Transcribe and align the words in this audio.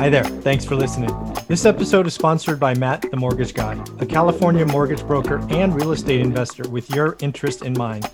Hi 0.00 0.08
there. 0.08 0.24
Thanks 0.24 0.64
for 0.64 0.76
listening. 0.76 1.10
This 1.46 1.66
episode 1.66 2.06
is 2.06 2.14
sponsored 2.14 2.58
by 2.58 2.72
Matt, 2.72 3.02
the 3.10 3.18
Mortgage 3.18 3.52
Guy, 3.52 3.78
a 3.98 4.06
California 4.06 4.64
mortgage 4.64 5.06
broker 5.06 5.46
and 5.50 5.74
real 5.74 5.92
estate 5.92 6.22
investor 6.22 6.66
with 6.70 6.88
your 6.88 7.18
interest 7.20 7.66
in 7.66 7.74
mind. 7.74 8.08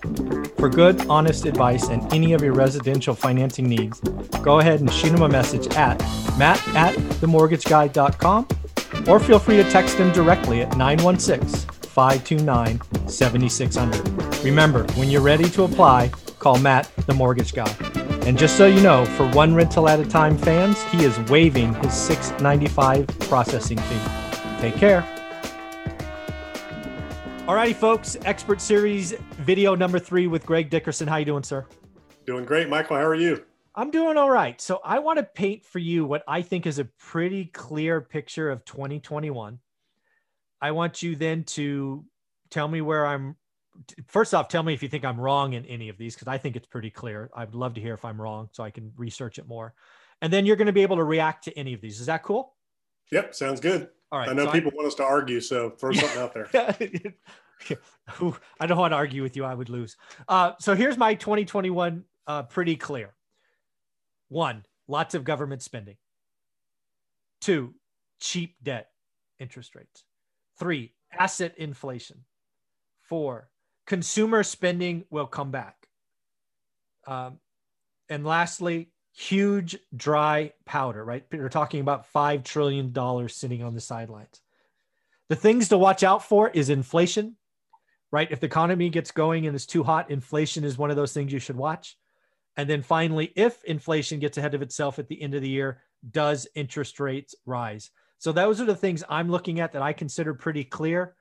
For 0.57 0.69
good, 0.69 1.07
honest 1.07 1.47
advice 1.47 1.87
and 1.87 2.13
any 2.13 2.33
of 2.33 2.43
your 2.43 2.55
residential 2.55 3.15
financing 3.15 3.69
needs, 3.69 4.01
go 4.43 4.59
ahead 4.59 4.81
and 4.81 4.93
shoot 4.93 5.13
him 5.13 5.23
a 5.23 5.29
message 5.29 5.69
at 5.77 6.01
matt 6.37 6.61
at 6.75 6.97
themortgageguy.com 7.21 8.49
or 9.07 9.21
feel 9.21 9.39
free 9.39 9.57
to 9.59 9.71
text 9.71 9.97
him 9.97 10.11
directly 10.11 10.63
at 10.63 10.77
916 10.77 11.71
529 11.83 12.81
7600. 13.09 14.45
Remember, 14.45 14.83
when 14.95 15.09
you're 15.09 15.21
ready 15.21 15.49
to 15.51 15.63
apply, 15.63 16.09
call 16.41 16.59
Matt, 16.59 16.91
the 17.07 17.15
Mortgage 17.15 17.55
Guy. 17.55 17.73
And 18.27 18.37
just 18.37 18.57
so 18.57 18.67
you 18.67 18.83
know, 18.83 19.05
for 19.05 19.25
one 19.31 19.55
rental 19.55 19.89
at 19.89 20.01
a 20.01 20.05
time 20.05 20.37
fans, 20.37 20.83
he 20.91 21.05
is 21.05 21.17
waiving 21.31 21.73
his 21.75 21.93
$6.95 21.93 23.29
processing 23.29 23.79
fee. 23.79 24.61
Take 24.61 24.75
care. 24.75 25.03
Alrighty, 27.47 27.77
folks. 27.77 28.17
Expert 28.25 28.61
series 28.61 29.13
video 29.39 29.77
number 29.77 30.01
three 30.01 30.27
with 30.27 30.45
Greg 30.45 30.71
Dickerson. 30.71 31.07
How 31.07 31.19
you 31.19 31.25
doing, 31.25 31.45
sir? 31.45 31.67
Doing 32.27 32.45
great, 32.45 32.69
Michael. 32.69 32.97
How 32.97 33.05
are 33.05 33.15
you? 33.15 33.45
I'm 33.77 33.93
doing 33.93 34.17
all 34.17 34.33
right. 34.33 34.61
So 34.61 34.81
I 34.85 34.99
want 34.99 35.19
to 35.19 35.23
paint 35.23 35.65
for 35.65 35.79
you 35.79 36.05
what 36.05 36.25
I 36.27 36.43
think 36.43 36.67
is 36.67 36.81
a 36.81 36.85
pretty 36.85 37.45
clear 37.45 38.01
picture 38.01 38.51
of 38.51 38.65
2021. 38.65 39.61
I 40.61 40.71
want 40.73 41.01
you 41.01 41.15
then 41.15 41.45
to 41.45 42.05
tell 42.51 42.67
me 42.67 42.81
where 42.81 43.07
I'm 43.07 43.37
first 44.09 44.35
off, 44.35 44.49
tell 44.49 44.63
me 44.63 44.75
if 44.75 44.83
you 44.83 44.89
think 44.89 45.05
I'm 45.05 45.21
wrong 45.21 45.55
in 45.55 45.65
any 45.67 45.89
of 45.89 45.99
these 45.99 46.15
because 46.15 46.29
I 46.29 46.39
think 46.39 46.57
it's 46.57 46.67
pretty 46.67 46.91
clear. 46.91 47.31
I'd 47.35 47.55
love 47.55 47.75
to 47.75 47.81
hear 47.81 47.95
if 47.95 48.05
I'm 48.05 48.21
wrong 48.21 48.49
so 48.53 48.63
I 48.63 48.71
can 48.71 48.93
research 48.97 49.39
it 49.39 49.47
more. 49.47 49.75
And 50.23 50.33
then 50.33 50.47
you're 50.47 50.57
going 50.57 50.67
to 50.67 50.73
be 50.73 50.83
able 50.83 50.97
to 50.97 51.05
react 51.05 51.45
to 51.45 51.59
any 51.59 51.75
of 51.75 51.81
these. 51.81 52.01
Is 52.01 52.07
that 52.07 52.23
cool? 52.23 52.55
Yep, 53.13 53.35
sounds 53.35 53.61
good. 53.61 53.89
All 54.11 54.19
right. 54.19 54.29
I 54.29 54.33
know 54.33 54.47
so 54.47 54.53
people 54.53 54.73
I, 54.73 54.77
want 54.77 54.89
us 54.89 54.95
to 54.97 55.05
argue, 55.05 55.41
so 55.41 55.71
throw 55.71 55.93
something 55.93 56.21
out 56.21 56.35
there. 56.35 56.49
I 58.61 58.67
don't 58.67 58.79
want 58.79 58.93
to 58.93 58.97
argue 58.97 59.23
with 59.23 59.37
you. 59.37 59.45
I 59.45 59.55
would 59.55 59.69
lose. 59.69 59.97
Uh, 60.29 60.53
so 60.61 60.75
here's 60.75 60.97
my 60.97 61.15
2021 61.15 62.05
uh, 62.27 62.43
pretty 62.45 62.77
clear. 62.77 63.15
One, 64.29 64.65
lots 64.89 65.15
of 65.15 65.25
government 65.25 65.63
spending. 65.63 65.97
Two, 67.41 67.75
cheap 68.21 68.57
debt 68.63 68.89
interest 69.39 69.75
rates. 69.75 70.05
Three, 70.59 70.95
asset 71.13 71.55
inflation. 71.59 72.25
Four, 73.03 73.51
consumer 73.87 74.43
spending 74.43 75.05
will 75.11 75.27
come 75.27 75.51
back. 75.51 75.89
Um, 77.07 77.39
and 78.09 78.25
lastly, 78.25 78.91
huge 79.15 79.77
dry 79.97 80.53
powder, 80.65 81.05
right? 81.05 81.25
We're 81.33 81.49
talking 81.49 81.81
about 81.81 82.13
$5 82.13 82.45
trillion 82.45 83.29
sitting 83.29 83.63
on 83.63 83.75
the 83.75 83.81
sidelines. 83.81 84.41
The 85.29 85.37
things 85.37 85.69
to 85.71 85.79
watch 85.79 86.03
out 86.03 86.25
for 86.25 86.51
is 86.51 86.69
inflation, 86.69 87.37
right? 88.13 88.31
If 88.31 88.41
the 88.41 88.47
economy 88.47 88.91
gets 88.91 89.11
going 89.11 89.47
and 89.47 89.57
it's 89.57 89.67
too 89.67 89.83
hot, 89.83 90.11
inflation 90.11 90.65
is 90.65 90.79
one 90.79 90.91
of 90.91 90.97
those 90.97 91.13
things 91.13 91.33
you 91.33 91.39
should 91.39 91.57
watch. 91.57 91.97
And 92.57 92.71
then 92.71 92.83
finally, 92.83 93.33
if 93.37 93.63
inflation 93.65 94.19
gets 94.19 94.39
ahead 94.39 94.55
of 94.55 94.63
itself 94.63 94.99
at 94.99 95.09
the 95.09 95.21
end 95.21 95.35
of 95.35 95.43
the 95.43 95.49
year, 95.49 95.83
does 96.11 96.47
interest 96.55 97.01
rates 97.01 97.35
rise? 97.45 97.91
So 98.19 98.33
those 98.33 98.61
are 98.61 98.65
the 98.65 98.77
things 98.77 99.05
I'm 99.09 99.31
looking 99.31 99.61
at 99.61 99.73
that 99.73 99.83
I 99.83 99.93
consider 99.93 100.35
pretty 100.35 100.65
clear. 100.65 101.15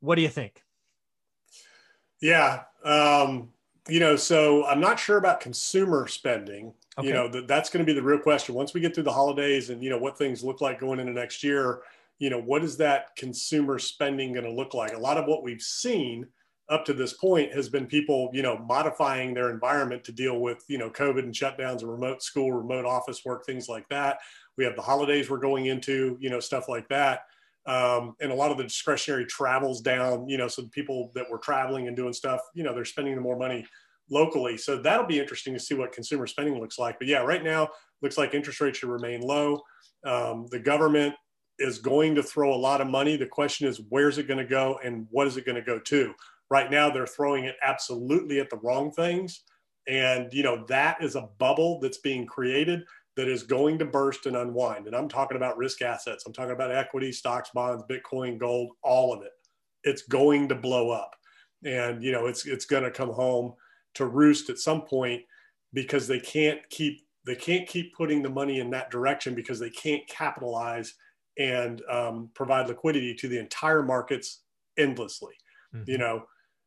What 0.00 0.16
do 0.16 0.22
you 0.22 0.28
think? 0.28 0.62
Yeah. 2.20 2.62
Um, 2.84 3.50
you 3.88 4.00
know, 4.00 4.16
so 4.16 4.64
I'm 4.66 4.80
not 4.80 4.98
sure 4.98 5.16
about 5.16 5.40
consumer 5.40 6.06
spending. 6.08 6.72
Okay. 6.98 7.08
You 7.08 7.14
know, 7.14 7.30
th- 7.30 7.46
that's 7.46 7.70
going 7.70 7.84
to 7.84 7.90
be 7.90 7.98
the 7.98 8.04
real 8.04 8.18
question. 8.18 8.54
Once 8.54 8.74
we 8.74 8.80
get 8.80 8.94
through 8.94 9.04
the 9.04 9.12
holidays 9.12 9.70
and, 9.70 9.82
you 9.82 9.90
know, 9.90 9.98
what 9.98 10.16
things 10.16 10.42
look 10.42 10.60
like 10.60 10.80
going 10.80 10.98
into 10.98 11.12
next 11.12 11.44
year, 11.44 11.82
you 12.18 12.30
know, 12.30 12.40
what 12.40 12.64
is 12.64 12.76
that 12.78 13.14
consumer 13.16 13.78
spending 13.78 14.32
going 14.32 14.44
to 14.44 14.52
look 14.52 14.74
like? 14.74 14.94
A 14.94 14.98
lot 14.98 15.18
of 15.18 15.26
what 15.26 15.42
we've 15.42 15.62
seen 15.62 16.26
up 16.68 16.84
to 16.86 16.92
this 16.92 17.12
point 17.12 17.52
has 17.52 17.68
been 17.68 17.86
people, 17.86 18.30
you 18.32 18.42
know, 18.42 18.58
modifying 18.58 19.34
their 19.34 19.50
environment 19.50 20.02
to 20.04 20.12
deal 20.12 20.40
with, 20.40 20.64
you 20.68 20.78
know, 20.78 20.90
COVID 20.90 21.20
and 21.20 21.34
shutdowns 21.34 21.82
and 21.82 21.90
remote 21.90 22.22
school, 22.22 22.50
remote 22.50 22.86
office 22.86 23.24
work, 23.24 23.44
things 23.44 23.68
like 23.68 23.88
that. 23.90 24.18
We 24.56 24.64
have 24.64 24.74
the 24.74 24.82
holidays 24.82 25.30
we're 25.30 25.36
going 25.36 25.66
into, 25.66 26.16
you 26.18 26.30
know, 26.30 26.40
stuff 26.40 26.68
like 26.68 26.88
that 26.88 27.26
um, 27.66 28.14
and 28.20 28.30
a 28.30 28.34
lot 28.34 28.50
of 28.50 28.58
the 28.58 28.62
discretionary 28.62 29.26
travels 29.26 29.80
down 29.80 30.28
you 30.28 30.36
know 30.36 30.48
so 30.48 30.62
the 30.62 30.68
people 30.68 31.10
that 31.14 31.28
were 31.30 31.38
traveling 31.38 31.88
and 31.88 31.96
doing 31.96 32.12
stuff 32.12 32.40
you 32.54 32.62
know 32.62 32.74
they're 32.74 32.84
spending 32.84 33.18
more 33.20 33.36
money 33.36 33.66
locally. 34.10 34.56
So 34.56 34.80
that'll 34.80 35.06
be 35.06 35.18
interesting 35.18 35.54
to 35.54 35.60
see 35.60 35.74
what 35.74 35.92
consumer 35.92 36.26
spending 36.26 36.58
looks 36.60 36.78
like. 36.78 36.98
But 36.98 37.08
yeah 37.08 37.18
right 37.18 37.42
now 37.42 37.68
looks 38.02 38.18
like 38.18 38.34
interest 38.34 38.60
rates 38.60 38.78
should 38.78 38.88
remain 38.88 39.20
low. 39.20 39.60
Um, 40.04 40.46
the 40.50 40.58
government 40.58 41.14
is 41.58 41.78
going 41.78 42.14
to 42.14 42.22
throw 42.22 42.54
a 42.54 42.56
lot 42.56 42.80
of 42.80 42.86
money. 42.86 43.16
The 43.16 43.26
question 43.26 43.66
is 43.66 43.80
where's 43.88 44.18
it 44.18 44.28
going 44.28 44.38
to 44.38 44.44
go 44.44 44.78
and 44.84 45.06
what 45.10 45.26
is 45.26 45.36
it 45.36 45.46
going 45.46 45.56
to 45.56 45.62
go 45.62 45.78
to? 45.78 46.14
Right 46.50 46.70
now 46.70 46.90
they're 46.90 47.06
throwing 47.06 47.44
it 47.44 47.56
absolutely 47.62 48.38
at 48.40 48.50
the 48.50 48.58
wrong 48.58 48.92
things. 48.92 49.42
And 49.88 50.32
you 50.32 50.42
know 50.42 50.64
that 50.68 51.02
is 51.02 51.16
a 51.16 51.28
bubble 51.38 51.80
that's 51.80 51.98
being 51.98 52.26
created 52.26 52.82
that 53.16 53.28
is 53.28 53.42
going 53.42 53.78
to 53.78 53.84
burst 53.84 54.26
and 54.26 54.36
unwind. 54.36 54.86
And 54.86 54.94
I'm 54.94 55.08
talking 55.08 55.36
about 55.36 55.56
risk 55.56 55.82
assets. 55.82 56.24
I'm 56.26 56.32
talking 56.32 56.52
about 56.52 56.70
equity, 56.70 57.12
stocks, 57.12 57.50
bonds, 57.52 57.82
Bitcoin, 57.90 58.38
gold, 58.38 58.72
all 58.82 59.14
of 59.14 59.22
it. 59.22 59.32
It's 59.84 60.02
going 60.02 60.48
to 60.48 60.54
blow 60.54 60.90
up. 60.90 61.16
And 61.64 62.02
you 62.02 62.12
know, 62.12 62.26
it's 62.26 62.46
it's 62.46 62.66
going 62.66 62.84
to 62.84 62.90
come 62.90 63.10
home 63.10 63.54
to 63.94 64.06
roost 64.06 64.50
at 64.50 64.58
some 64.58 64.82
point 64.82 65.22
because 65.72 66.06
they 66.06 66.20
can't 66.20 66.60
keep 66.68 67.06
they 67.26 67.34
can't 67.34 67.66
keep 67.66 67.94
putting 67.94 68.22
the 68.22 68.28
money 68.28 68.60
in 68.60 68.70
that 68.70 68.90
direction 68.90 69.34
because 69.34 69.58
they 69.58 69.70
can't 69.70 70.06
capitalize 70.06 70.94
and 71.38 71.82
um, 71.90 72.30
provide 72.34 72.68
liquidity 72.68 73.14
to 73.14 73.28
the 73.28 73.38
entire 73.38 73.82
markets 73.82 74.42
endlessly. 74.78 75.34
Mm-hmm. 75.74 75.90
You 75.90 75.98
know, 75.98 76.24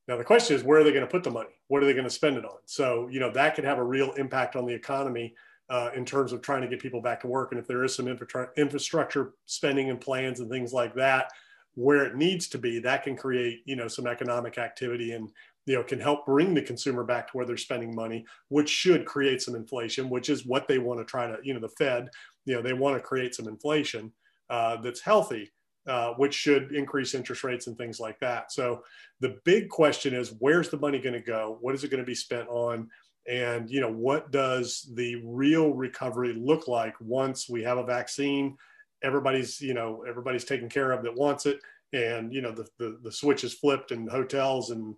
now 0.07 0.17
the 0.17 0.23
question 0.23 0.55
is 0.55 0.63
where 0.63 0.79
are 0.79 0.83
they 0.83 0.91
going 0.91 1.05
to 1.05 1.11
put 1.11 1.23
the 1.23 1.31
money? 1.31 1.61
What 1.67 1.83
are 1.83 1.85
they 1.85 1.93
going 1.93 2.03
to 2.03 2.09
spend 2.09 2.37
it 2.37 2.45
on? 2.45 2.57
So 2.65 3.07
you 3.11 3.19
know 3.19 3.31
that 3.31 3.53
could 3.53 3.65
have 3.65 3.77
a 3.77 3.83
real 3.83 4.13
impact 4.13 4.55
on 4.55 4.65
the 4.65 4.73
economy 4.73 5.35
uh, 5.69 5.89
in 5.95 6.05
terms 6.05 6.33
of 6.33 6.41
trying 6.41 6.61
to 6.61 6.67
get 6.67 6.81
people 6.81 7.01
back 7.01 7.21
to 7.21 7.27
work. 7.27 7.51
And 7.51 7.59
if 7.59 7.67
there 7.67 7.83
is 7.83 7.95
some 7.95 8.07
infra- 8.07 8.49
infrastructure 8.57 9.33
spending 9.45 9.89
and 9.89 10.01
plans 10.01 10.39
and 10.39 10.49
things 10.49 10.73
like 10.73 10.95
that, 10.95 11.31
where 11.75 12.05
it 12.05 12.15
needs 12.15 12.47
to 12.49 12.57
be, 12.57 12.79
that 12.79 13.03
can 13.03 13.15
create, 13.15 13.61
you 13.65 13.75
know, 13.75 13.87
some 13.87 14.07
economic 14.07 14.57
activity 14.57 15.11
and, 15.11 15.29
you 15.65 15.75
know, 15.75 15.83
can 15.83 15.99
help 15.99 16.25
bring 16.25 16.53
the 16.53 16.61
consumer 16.61 17.03
back 17.03 17.27
to 17.27 17.37
where 17.37 17.45
they're 17.45 17.57
spending 17.57 17.93
money, 17.95 18.25
which 18.49 18.69
should 18.69 19.05
create 19.05 19.41
some 19.41 19.55
inflation, 19.55 20.09
which 20.09 20.29
is 20.29 20.45
what 20.45 20.67
they 20.67 20.79
want 20.79 20.99
to 20.99 21.05
try 21.05 21.27
to, 21.27 21.37
you 21.43 21.53
know, 21.53 21.59
the 21.59 21.69
Fed, 21.69 22.09
you 22.45 22.55
know, 22.55 22.61
they 22.61 22.73
want 22.73 22.97
to 22.97 23.01
create 23.01 23.35
some 23.35 23.47
inflation 23.47 24.11
uh, 24.49 24.77
that's 24.77 25.01
healthy. 25.01 25.51
Uh, 25.87 26.13
which 26.15 26.35
should 26.35 26.71
increase 26.73 27.15
interest 27.15 27.43
rates 27.43 27.65
and 27.65 27.75
things 27.75 27.99
like 27.99 28.19
that. 28.19 28.51
So 28.51 28.83
the 29.21 29.39
big 29.43 29.69
question 29.69 30.13
is, 30.13 30.35
where's 30.37 30.69
the 30.69 30.77
money 30.77 30.99
going 30.99 31.13
to 31.13 31.21
go? 31.21 31.57
What 31.61 31.73
is 31.73 31.83
it 31.83 31.89
going 31.89 32.03
to 32.03 32.05
be 32.05 32.13
spent 32.13 32.47
on? 32.47 32.89
And 33.29 33.69
you 33.69 33.79
know 33.79 33.91
what 33.91 34.31
does 34.31 34.89
the 34.95 35.21
real 35.23 35.73
recovery 35.73 36.33
look 36.33 36.67
like 36.67 36.95
once 36.99 37.47
we 37.47 37.63
have 37.63 37.77
a 37.77 37.85
vaccine? 37.85 38.57
Everybody's 39.03 39.61
you 39.61 39.73
know 39.73 40.03
everybody's 40.07 40.43
taken 40.43 40.67
care 40.67 40.91
of 40.91 41.03
that 41.03 41.15
wants 41.15 41.45
it. 41.45 41.59
And 41.93 42.33
you 42.33 42.41
know 42.41 42.51
the, 42.51 42.67
the, 42.79 42.99
the 43.03 43.11
switch 43.11 43.43
is 43.43 43.53
flipped 43.53 43.91
and 43.91 44.09
hotels 44.09 44.71
and 44.71 44.95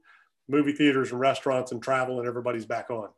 movie 0.48 0.74
theaters 0.74 1.12
and 1.12 1.20
restaurants 1.20 1.72
and 1.72 1.84
travel 1.84 2.20
and 2.20 2.28
everybody's 2.28 2.66
back 2.66 2.90
on. 2.90 3.10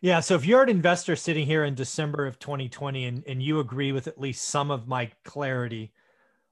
Yeah. 0.00 0.20
So 0.20 0.34
if 0.34 0.46
you're 0.46 0.62
an 0.62 0.68
investor 0.68 1.16
sitting 1.16 1.46
here 1.46 1.64
in 1.64 1.74
december 1.74 2.26
of 2.26 2.38
2020 2.38 3.04
and, 3.04 3.24
and 3.26 3.42
you 3.42 3.58
agree 3.60 3.92
with 3.92 4.06
at 4.06 4.20
least 4.20 4.44
some 4.44 4.70
of 4.70 4.86
my 4.86 5.10
clarity 5.24 5.92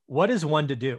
what 0.06 0.31
is 0.31 0.44
one 0.44 0.66
to 0.69 0.77
do 0.77 0.98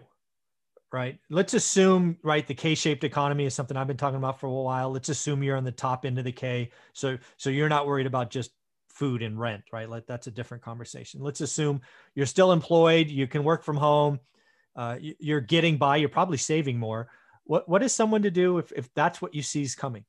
right? 0.91 1.19
Let's 1.29 1.53
assume, 1.53 2.17
right, 2.23 2.47
the 2.47 2.53
K-shaped 2.53 3.03
economy 3.03 3.45
is 3.45 3.53
something 3.53 3.75
I've 3.75 3.87
been 3.87 3.97
talking 3.97 4.17
about 4.17 4.39
for 4.39 4.47
a 4.47 4.53
while. 4.53 4.89
Let's 4.91 5.09
assume 5.09 5.43
you're 5.43 5.57
on 5.57 5.63
the 5.63 5.71
top 5.71 6.05
end 6.05 6.17
of 6.17 6.25
the 6.25 6.31
K. 6.31 6.71
So 6.93 7.17
so 7.37 7.49
you're 7.49 7.69
not 7.69 7.87
worried 7.87 8.07
about 8.07 8.29
just 8.29 8.51
food 8.89 9.21
and 9.21 9.39
rent, 9.39 9.63
right? 9.71 9.87
That's 10.07 10.27
a 10.27 10.31
different 10.31 10.63
conversation. 10.63 11.21
Let's 11.21 11.41
assume 11.41 11.81
you're 12.15 12.25
still 12.25 12.51
employed, 12.51 13.09
you 13.09 13.27
can 13.27 13.43
work 13.43 13.63
from 13.63 13.77
home, 13.77 14.19
uh, 14.75 14.97
you're 14.99 15.41
getting 15.41 15.77
by, 15.77 15.97
you're 15.97 16.09
probably 16.09 16.37
saving 16.37 16.79
more. 16.79 17.09
What 17.43 17.67
what 17.69 17.83
is 17.83 17.93
someone 17.93 18.23
to 18.23 18.31
do 18.31 18.57
if 18.57 18.71
if 18.71 18.93
that's 18.93 19.21
what 19.21 19.33
you 19.33 19.41
see 19.41 19.61
is 19.61 19.75
coming? 19.75 20.05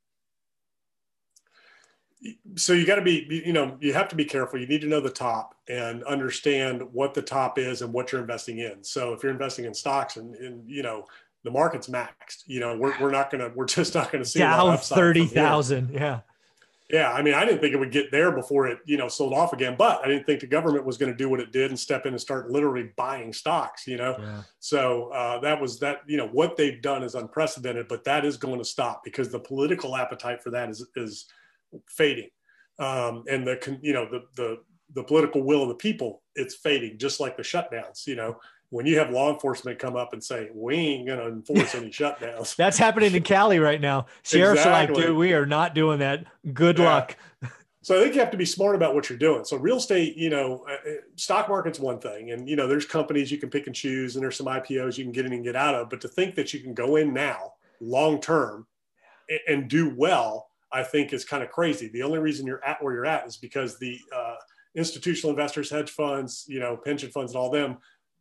So 2.56 2.72
you 2.72 2.84
got 2.84 2.96
to 2.96 3.02
be 3.02 3.42
you 3.46 3.52
know 3.52 3.76
you 3.80 3.92
have 3.92 4.08
to 4.08 4.16
be 4.16 4.24
careful. 4.24 4.58
You 4.60 4.66
need 4.66 4.80
to 4.80 4.88
know 4.88 5.00
the 5.00 5.10
top 5.10 5.54
and 5.68 6.02
understand 6.04 6.82
what 6.92 7.14
the 7.14 7.22
top 7.22 7.58
is 7.58 7.82
and 7.82 7.92
what 7.92 8.10
you're 8.10 8.20
investing 8.20 8.58
in. 8.58 8.82
So 8.82 9.12
if 9.12 9.22
you're 9.22 9.32
investing 9.32 9.66
in 9.66 9.74
stocks 9.74 10.16
and, 10.16 10.34
and 10.34 10.68
you 10.68 10.82
know 10.82 11.04
the 11.44 11.50
market's 11.50 11.88
maxed 11.88 12.44
you 12.46 12.60
know 12.60 12.76
we're, 12.76 12.98
we're 13.00 13.10
not 13.10 13.30
gonna 13.30 13.50
we're 13.54 13.64
just 13.64 13.94
not 13.94 14.10
gonna 14.10 14.24
see 14.24 14.40
Dow 14.40 14.76
30,000 14.76 15.90
yeah. 15.90 16.20
Yeah 16.90 17.12
i 17.12 17.22
mean 17.22 17.34
i 17.34 17.44
didn't 17.44 17.60
think 17.60 17.74
it 17.74 17.78
would 17.78 17.92
get 17.92 18.10
there 18.10 18.32
before 18.32 18.66
it 18.66 18.78
you 18.86 18.96
know 18.96 19.08
sold 19.08 19.32
off 19.32 19.52
again 19.52 19.74
but 19.78 20.04
i 20.04 20.08
didn't 20.08 20.24
think 20.24 20.40
the 20.40 20.46
government 20.46 20.84
was 20.84 20.96
going 20.96 21.12
to 21.12 21.16
do 21.16 21.28
what 21.28 21.40
it 21.40 21.52
did 21.52 21.70
and 21.70 21.78
step 21.78 22.06
in 22.06 22.12
and 22.12 22.20
start 22.20 22.50
literally 22.50 22.90
buying 22.96 23.32
stocks 23.32 23.86
you 23.86 23.96
know? 23.96 24.16
Yeah. 24.18 24.42
so 24.58 25.10
uh, 25.12 25.38
that 25.40 25.60
was 25.60 25.78
that 25.80 26.00
you 26.06 26.16
know 26.16 26.28
what 26.28 26.56
they've 26.56 26.82
done 26.82 27.02
is 27.02 27.14
unprecedented 27.14 27.88
but 27.88 28.04
that 28.04 28.24
is 28.24 28.36
going 28.36 28.58
to 28.58 28.64
stop 28.64 29.04
because 29.04 29.30
the 29.30 29.40
political 29.40 29.96
appetite 29.96 30.42
for 30.42 30.50
that 30.50 30.68
is 30.68 30.86
is 30.96 31.26
fading. 31.88 32.30
Um, 32.78 33.24
and 33.28 33.46
the 33.46 33.78
you 33.82 33.92
know 33.92 34.08
the 34.08 34.22
the 34.36 34.58
the 34.94 35.02
political 35.02 35.42
will 35.42 35.62
of 35.62 35.68
the 35.68 35.74
people, 35.74 36.22
it's 36.34 36.54
fading, 36.54 36.98
just 36.98 37.20
like 37.20 37.36
the 37.36 37.42
shutdowns. 37.42 38.06
You 38.06 38.16
know, 38.16 38.38
when 38.70 38.86
you 38.86 38.98
have 38.98 39.10
law 39.10 39.32
enforcement 39.32 39.78
come 39.78 39.96
up 39.96 40.12
and 40.12 40.22
say, 40.22 40.50
we 40.54 40.74
ain't 40.74 41.06
going 41.06 41.18
to 41.18 41.26
enforce 41.26 41.74
any 41.74 41.88
shutdowns. 41.90 42.56
That's 42.56 42.78
happening 42.78 43.14
in 43.14 43.22
Cali 43.22 43.58
right 43.58 43.80
now. 43.80 44.06
Sheriffs 44.22 44.60
exactly. 44.60 44.94
are 44.94 44.96
like, 44.96 45.06
dude, 45.08 45.16
we 45.16 45.32
are 45.32 45.46
not 45.46 45.74
doing 45.74 45.98
that. 46.00 46.24
Good 46.52 46.78
yeah. 46.78 46.84
luck. 46.84 47.16
So 47.82 47.98
I 47.98 48.02
think 48.02 48.14
you 48.14 48.20
have 48.20 48.32
to 48.32 48.36
be 48.36 48.44
smart 48.44 48.74
about 48.74 48.94
what 48.94 49.08
you're 49.08 49.18
doing. 49.18 49.44
So 49.44 49.56
real 49.56 49.78
estate, 49.78 50.16
you 50.16 50.28
know, 50.28 50.66
uh, 50.68 50.72
uh, 50.72 50.94
stock 51.16 51.48
market's 51.48 51.78
one 51.78 51.98
thing, 52.00 52.32
and 52.32 52.46
you 52.46 52.54
know, 52.54 52.66
there's 52.66 52.84
companies 52.84 53.32
you 53.32 53.38
can 53.38 53.48
pick 53.48 53.66
and 53.66 53.74
choose, 53.74 54.14
and 54.14 54.22
there's 54.22 54.36
some 54.36 54.46
IPOs 54.46 54.98
you 54.98 55.04
can 55.04 55.12
get 55.12 55.24
in 55.24 55.32
and 55.32 55.44
get 55.44 55.56
out 55.56 55.74
of. 55.74 55.88
But 55.88 56.02
to 56.02 56.08
think 56.08 56.34
that 56.34 56.52
you 56.52 56.60
can 56.60 56.74
go 56.74 56.96
in 56.96 57.14
now, 57.14 57.54
long 57.80 58.20
term, 58.20 58.66
and 59.46 59.68
do 59.68 59.94
well, 59.96 60.47
I 60.72 60.82
think 60.82 61.12
is 61.12 61.24
kind 61.24 61.42
of 61.42 61.50
crazy. 61.50 61.88
The 61.88 62.02
only 62.02 62.18
reason 62.18 62.46
you're 62.46 62.64
at 62.64 62.82
where 62.82 62.94
you're 62.94 63.06
at 63.06 63.26
is 63.26 63.36
because 63.36 63.78
the 63.78 63.98
uh, 64.14 64.34
institutional 64.74 65.30
investors, 65.30 65.70
hedge 65.70 65.90
funds, 65.90 66.44
you 66.48 66.60
know, 66.60 66.76
pension 66.76 67.10
funds, 67.10 67.32
and 67.32 67.40
all 67.40 67.50
them 67.50 67.78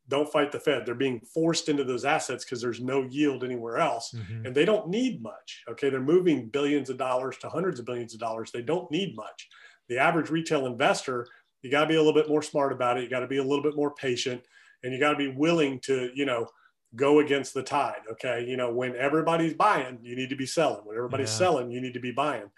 don't 0.10 0.32
fight 0.32 0.52
the 0.52 0.60
Fed. 0.60 0.86
They're 0.86 0.96
being 0.96 1.20
forced 1.20 1.68
into 1.68 1.84
those 1.84 2.06
assets 2.06 2.46
because 2.46 2.62
there's 2.62 2.80
no 2.80 3.04
yield 3.04 3.44
anywhere 3.44 3.78
else. 3.78 4.14
Mm-hmm. 4.16 4.46
And 4.46 4.56
they 4.56 4.64
don't 4.64 4.88
need 4.88 5.22
much. 5.22 5.64
Okay. 5.70 5.90
They're 5.90 6.00
moving 6.00 6.48
billions 6.48 6.90
of 6.90 6.98
dollars 6.98 7.38
to 7.40 7.50
hundreds 7.50 7.80
of 7.80 7.86
billions 7.86 8.14
of 8.14 8.20
dollars. 8.20 8.52
They 8.52 8.62
don't 8.62 8.90
need 8.90 9.16
much. 9.16 9.50
The 9.90 9.98
average 9.98 10.30
retail 10.30 10.66
investor, 10.66 11.28
you 11.62 11.70
got 11.70 11.82
to 11.82 11.88
be 11.88 11.96
a 11.96 12.02
little 12.02 12.14
bit 12.14 12.30
more 12.30 12.42
smart 12.42 12.72
about 12.72 12.98
it. 12.98 13.04
You 13.04 13.10
got 13.10 13.20
to 13.20 13.28
be 13.28 13.38
a 13.38 13.44
little 13.44 13.64
bit 13.64 13.76
more 13.76 13.94
patient 13.96 14.42
and 14.84 14.94
you 14.94 15.00
got 15.00 15.12
to 15.12 15.18
be 15.18 15.30
willing 15.30 15.80
to, 15.82 16.10
you 16.14 16.26
know, 16.26 16.48
go 16.96 17.20
against 17.20 17.54
the 17.54 17.64
tide. 17.64 18.02
Okay. 18.14 18.46
You 18.48 18.58
know, 18.58 18.72
when 18.72 18.96
everybody's 18.96 19.54
buying, 19.54 20.00
you 20.02 20.16
need 20.16 20.30
to 20.30 20.36
be 20.36 20.46
selling. 20.46 20.82
When 20.86 20.98
everybody's 20.98 21.32
yeah. 21.32 21.38
selling, 21.38 21.72
you 21.72 21.82
need 21.82 21.94
to 21.94 22.00
be 22.00 22.12
buying. 22.12 22.50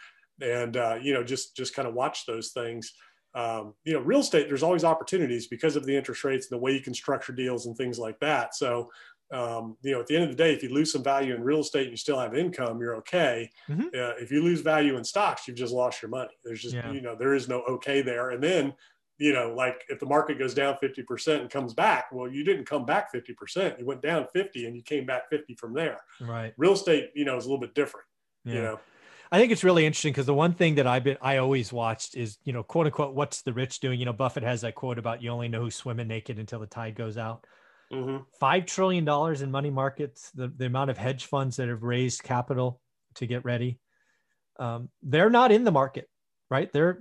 And, 0.41 0.77
uh, 0.77 0.97
you 1.01 1.13
know, 1.13 1.23
just, 1.23 1.55
just 1.55 1.75
kind 1.75 1.87
of 1.87 1.93
watch 1.93 2.25
those 2.25 2.49
things 2.49 2.93
um, 3.35 3.73
you 3.83 3.93
know, 3.93 3.99
real 3.99 4.19
estate, 4.19 4.47
there's 4.47 4.63
always 4.63 4.83
opportunities 4.83 5.47
because 5.47 5.75
of 5.75 5.85
the 5.85 5.95
interest 5.95 6.23
rates 6.23 6.49
and 6.49 6.59
the 6.59 6.61
way 6.61 6.71
you 6.71 6.81
can 6.81 6.93
structure 6.93 7.33
deals 7.33 7.65
and 7.67 7.77
things 7.77 7.99
like 7.99 8.19
that. 8.19 8.55
So, 8.55 8.89
um, 9.31 9.77
you 9.83 9.91
know, 9.91 9.99
at 9.99 10.07
the 10.07 10.15
end 10.15 10.23
of 10.23 10.31
the 10.31 10.35
day, 10.35 10.53
if 10.53 10.63
you 10.63 10.69
lose 10.69 10.91
some 10.91 11.03
value 11.03 11.35
in 11.35 11.43
real 11.43 11.59
estate 11.59 11.83
and 11.83 11.91
you 11.91 11.97
still 11.97 12.19
have 12.19 12.35
income, 12.35 12.79
you're 12.79 12.95
okay. 12.97 13.49
Mm-hmm. 13.69 13.87
Uh, 13.93 14.13
if 14.19 14.31
you 14.31 14.41
lose 14.41 14.61
value 14.61 14.97
in 14.97 15.03
stocks, 15.03 15.47
you've 15.47 15.57
just 15.57 15.73
lost 15.73 16.01
your 16.01 16.09
money. 16.09 16.33
There's 16.43 16.61
just, 16.61 16.73
yeah. 16.73 16.91
you 16.91 17.01
know, 17.01 17.15
there 17.15 17.35
is 17.35 17.47
no 17.47 17.61
okay 17.61 18.01
there. 18.01 18.31
And 18.31 18.43
then, 18.43 18.73
you 19.19 19.33
know, 19.33 19.53
like 19.53 19.83
if 19.89 19.99
the 19.99 20.05
market 20.05 20.39
goes 20.39 20.53
down 20.53 20.77
50% 20.81 21.41
and 21.41 21.49
comes 21.49 21.73
back, 21.73 22.05
well, 22.11 22.27
you 22.27 22.43
didn't 22.43 22.65
come 22.65 22.85
back 22.85 23.13
50%. 23.13 23.77
You 23.77 23.85
went 23.85 24.01
down 24.01 24.25
50 24.31 24.65
and 24.65 24.75
you 24.75 24.81
came 24.81 25.05
back 25.05 25.29
50 25.29 25.55
from 25.55 25.73
there. 25.73 25.99
Right. 26.21 26.53
Real 26.57 26.73
estate, 26.73 27.11
you 27.13 27.25
know, 27.25 27.37
is 27.37 27.45
a 27.45 27.49
little 27.49 27.59
bit 27.59 27.75
different, 27.75 28.07
yeah. 28.45 28.53
you 28.53 28.61
know. 28.61 28.79
I 29.31 29.37
think 29.37 29.51
it's 29.51 29.63
really 29.63 29.85
interesting 29.85 30.11
because 30.11 30.25
the 30.25 30.33
one 30.33 30.53
thing 30.53 30.75
that 30.75 30.87
I've 30.87 31.03
been 31.03 31.17
I 31.21 31.37
always 31.37 31.71
watched 31.71 32.15
is 32.15 32.39
you 32.45 32.51
know 32.51 32.63
quote 32.63 32.87
unquote 32.87 33.13
what's 33.13 33.43
the 33.43 33.53
rich 33.53 33.79
doing? 33.79 33.99
You 33.99 34.05
know 34.05 34.13
Buffett 34.13 34.41
has 34.41 34.61
that 34.61 34.73
quote 34.73 34.97
about 34.97 35.21
you 35.21 35.29
only 35.29 35.47
know 35.47 35.61
who's 35.61 35.75
swimming 35.75 36.07
naked 36.07 36.39
until 36.39 36.59
the 36.59 36.65
tide 36.65 36.95
goes 36.95 37.15
out. 37.15 37.45
Mm-hmm. 37.93 38.23
Five 38.39 38.65
trillion 38.65 39.05
dollars 39.05 39.43
in 39.43 39.51
money 39.51 39.69
markets, 39.69 40.31
the, 40.33 40.47
the 40.47 40.65
amount 40.65 40.89
of 40.89 40.97
hedge 40.97 41.25
funds 41.25 41.57
that 41.57 41.69
have 41.69 41.83
raised 41.83 42.23
capital 42.23 42.81
to 43.15 43.27
get 43.27 43.45
ready, 43.45 43.79
um, 44.59 44.89
they're 45.03 45.29
not 45.29 45.51
in 45.51 45.63
the 45.63 45.71
market, 45.71 46.07
right? 46.49 46.71
They're 46.71 46.99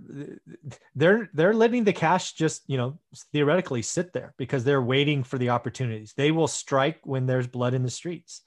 they're 0.94 1.30
they're 1.32 1.54
letting 1.54 1.84
the 1.84 1.92
cash 1.92 2.32
just 2.32 2.62
you 2.66 2.76
know 2.76 2.98
theoretically 3.32 3.82
sit 3.82 4.12
there 4.12 4.34
because 4.36 4.64
they're 4.64 4.82
waiting 4.82 5.24
for 5.24 5.38
the 5.38 5.50
opportunities. 5.50 6.14
They 6.16 6.30
will 6.30 6.48
strike 6.48 7.00
when 7.04 7.26
there's 7.26 7.46
blood 7.46 7.74
in 7.74 7.82
the 7.82 7.90
streets. 7.90 8.42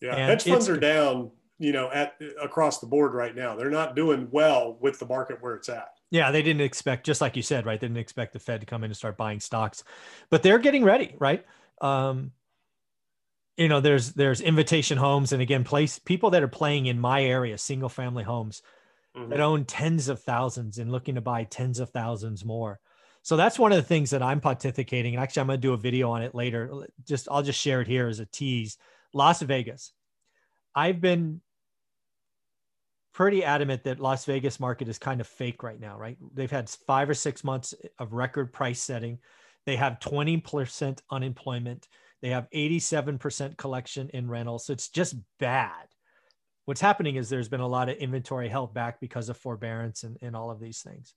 Yeah, 0.00 0.14
and 0.14 0.30
hedge 0.30 0.44
funds 0.44 0.68
are 0.68 0.76
down 0.76 1.32
you 1.58 1.72
know, 1.72 1.90
at 1.90 2.14
across 2.40 2.78
the 2.78 2.86
board 2.86 3.14
right 3.14 3.34
now. 3.34 3.56
They're 3.56 3.70
not 3.70 3.96
doing 3.96 4.28
well 4.30 4.78
with 4.80 4.98
the 4.98 5.06
market 5.06 5.42
where 5.42 5.54
it's 5.54 5.68
at. 5.68 5.88
Yeah, 6.10 6.30
they 6.30 6.42
didn't 6.42 6.62
expect, 6.62 7.04
just 7.04 7.20
like 7.20 7.36
you 7.36 7.42
said, 7.42 7.66
right? 7.66 7.78
They 7.78 7.88
didn't 7.88 7.98
expect 7.98 8.32
the 8.32 8.38
Fed 8.38 8.60
to 8.60 8.66
come 8.66 8.84
in 8.84 8.90
and 8.90 8.96
start 8.96 9.16
buying 9.16 9.40
stocks, 9.40 9.84
but 10.30 10.42
they're 10.42 10.58
getting 10.58 10.84
ready, 10.84 11.14
right? 11.18 11.44
Um, 11.80 12.32
you 13.56 13.68
know, 13.68 13.80
there's 13.80 14.12
there's 14.12 14.40
invitation 14.40 14.98
homes, 14.98 15.32
and 15.32 15.42
again, 15.42 15.64
place 15.64 15.98
people 15.98 16.30
that 16.30 16.44
are 16.44 16.48
playing 16.48 16.86
in 16.86 16.98
my 16.98 17.24
area, 17.24 17.58
single 17.58 17.88
family 17.88 18.22
homes 18.22 18.62
mm-hmm. 19.16 19.30
that 19.30 19.40
own 19.40 19.64
tens 19.64 20.08
of 20.08 20.22
thousands 20.22 20.78
and 20.78 20.92
looking 20.92 21.14
to 21.16 21.20
buy 21.20 21.44
tens 21.44 21.80
of 21.80 21.90
thousands 21.90 22.44
more. 22.44 22.80
So 23.22 23.36
that's 23.36 23.58
one 23.58 23.72
of 23.72 23.76
the 23.76 23.82
things 23.82 24.10
that 24.10 24.22
I'm 24.22 24.40
pontificating. 24.40 25.10
And 25.10 25.18
actually, 25.18 25.40
I'm 25.40 25.46
going 25.48 25.60
to 25.60 25.66
do 25.66 25.74
a 25.74 25.78
video 25.78 26.10
on 26.10 26.22
it 26.22 26.34
later. 26.34 26.86
Just 27.06 27.28
I'll 27.30 27.42
just 27.42 27.60
share 27.60 27.80
it 27.80 27.88
here 27.88 28.08
as 28.08 28.20
a 28.20 28.26
tease. 28.26 28.78
Las 29.12 29.42
Vegas. 29.42 29.92
I've 30.74 31.00
been 31.00 31.40
pretty 33.12 33.42
adamant 33.42 33.84
that 33.84 34.00
Las 34.00 34.24
Vegas 34.26 34.60
market 34.60 34.88
is 34.88 34.98
kind 34.98 35.20
of 35.20 35.26
fake 35.26 35.62
right 35.62 35.80
now, 35.80 35.98
right? 35.98 36.16
They've 36.34 36.50
had 36.50 36.70
five 36.70 37.10
or 37.10 37.14
six 37.14 37.42
months 37.42 37.74
of 37.98 38.12
record 38.12 38.52
price 38.52 38.80
setting. 38.80 39.18
They 39.66 39.76
have 39.76 39.98
20% 39.98 41.00
unemployment. 41.10 41.88
They 42.22 42.30
have 42.30 42.48
87% 42.54 43.56
collection 43.56 44.08
in 44.10 44.28
rentals. 44.28 44.66
So 44.66 44.72
it's 44.72 44.88
just 44.88 45.16
bad. 45.38 45.88
What's 46.68 46.82
happening 46.82 47.16
is 47.16 47.30
there's 47.30 47.48
been 47.48 47.60
a 47.60 47.66
lot 47.66 47.88
of 47.88 47.96
inventory 47.96 48.46
held 48.46 48.74
back 48.74 49.00
because 49.00 49.30
of 49.30 49.38
forbearance 49.38 50.02
and, 50.02 50.18
and 50.20 50.36
all 50.36 50.50
of 50.50 50.60
these 50.60 50.82
things. 50.82 51.14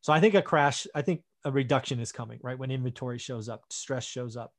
So 0.00 0.12
I 0.12 0.18
think 0.18 0.34
a 0.34 0.42
crash, 0.42 0.84
I 0.96 1.02
think 1.02 1.22
a 1.44 1.52
reduction 1.52 2.00
is 2.00 2.10
coming, 2.10 2.40
right? 2.42 2.58
When 2.58 2.72
inventory 2.72 3.18
shows 3.18 3.48
up, 3.48 3.62
stress 3.70 4.04
shows 4.04 4.36
up. 4.36 4.52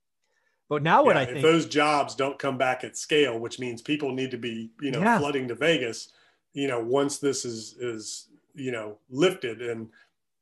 But 0.70 0.84
now 0.84 1.04
what 1.04 1.18
yeah, 1.18 1.24
I 1.24 1.26
think 1.26 1.38
if 1.40 1.44
those 1.44 1.66
jobs 1.66 2.16
don't 2.16 2.40
come 2.40 2.58
back 2.58 2.86
at 2.86 2.96
scale, 2.96 3.38
which 3.40 3.60
means 3.60 3.82
people 3.82 4.14
need 4.14 4.32
to 4.32 4.38
be, 4.38 4.72
you 4.80 4.92
know, 4.92 5.02
yeah. 5.02 5.20
flooding 5.20 5.50
to 5.50 5.56
Vegas, 5.56 6.14
you 6.54 6.70
know, 6.70 6.80
once 6.80 7.18
this 7.18 7.44
is 7.44 7.76
is 7.82 8.30
you 8.56 8.72
know 8.72 9.00
lifted, 9.10 9.62
and 9.62 9.90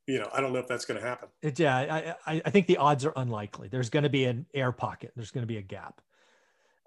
you 0.06 0.20
know, 0.20 0.30
I 0.32 0.40
don't 0.40 0.54
know 0.54 0.60
if 0.60 0.68
that's 0.68 0.86
going 0.86 1.02
to 1.02 1.08
happen. 1.08 1.30
It, 1.42 1.58
yeah, 1.58 2.14
I 2.28 2.44
I 2.46 2.50
think 2.52 2.68
the 2.68 2.78
odds 2.78 3.06
are 3.06 3.14
unlikely. 3.16 3.70
There's 3.70 3.90
going 3.90 4.04
to 4.04 4.10
be 4.10 4.26
an 4.26 4.46
air 4.54 4.72
pocket. 4.72 5.14
There's 5.16 5.32
going 5.32 5.42
to 5.42 5.48
be 5.48 5.58
a 5.58 5.64
gap, 5.64 6.00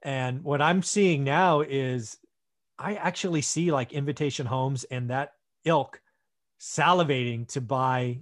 and 0.05 0.45
what 0.45 0.63
I'm 0.63 0.85
seeing 0.85 1.25
now 1.25 1.63
is 1.63 2.19
I 2.83 2.95
actually 2.95 3.43
see 3.43 3.71
like 3.71 3.93
invitation 3.93 4.47
homes 4.47 4.85
and 4.85 5.11
that 5.11 5.33
ilk 5.65 6.01
salivating 6.61 7.49
to 7.49 7.61
buy 7.61 8.21